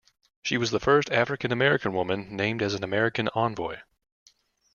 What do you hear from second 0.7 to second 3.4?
the first African American woman named as an American